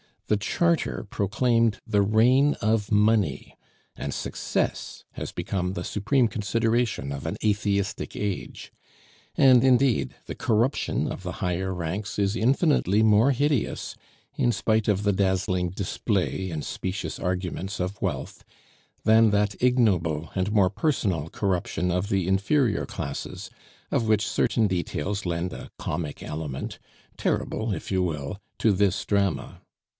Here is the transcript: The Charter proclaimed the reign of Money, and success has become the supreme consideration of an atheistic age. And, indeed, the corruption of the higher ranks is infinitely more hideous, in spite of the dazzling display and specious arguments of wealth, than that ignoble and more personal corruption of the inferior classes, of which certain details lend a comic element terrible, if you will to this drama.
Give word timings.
The 0.25 0.37
Charter 0.37 1.05
proclaimed 1.09 1.79
the 1.85 2.01
reign 2.01 2.53
of 2.55 2.89
Money, 2.89 3.55
and 3.97 4.13
success 4.13 5.03
has 5.11 5.33
become 5.33 5.73
the 5.73 5.83
supreme 5.83 6.29
consideration 6.29 7.11
of 7.11 7.25
an 7.25 7.35
atheistic 7.43 8.15
age. 8.15 8.71
And, 9.35 9.61
indeed, 9.63 10.15
the 10.27 10.33
corruption 10.33 11.11
of 11.11 11.23
the 11.23 11.33
higher 11.43 11.73
ranks 11.73 12.17
is 12.17 12.37
infinitely 12.37 13.03
more 13.03 13.31
hideous, 13.31 13.95
in 14.37 14.51
spite 14.53 14.87
of 14.87 15.03
the 15.03 15.11
dazzling 15.11 15.69
display 15.69 16.49
and 16.49 16.63
specious 16.63 17.19
arguments 17.19 17.79
of 17.81 18.01
wealth, 18.01 18.43
than 19.03 19.31
that 19.31 19.61
ignoble 19.61 20.31
and 20.33 20.51
more 20.51 20.69
personal 20.69 21.29
corruption 21.29 21.91
of 21.91 22.07
the 22.07 22.25
inferior 22.27 22.85
classes, 22.85 23.51
of 23.91 24.07
which 24.07 24.25
certain 24.25 24.65
details 24.65 25.25
lend 25.27 25.51
a 25.53 25.69
comic 25.77 26.23
element 26.23 26.79
terrible, 27.17 27.73
if 27.73 27.91
you 27.91 28.01
will 28.01 28.39
to 28.57 28.71
this 28.71 29.05
drama. 29.05 29.59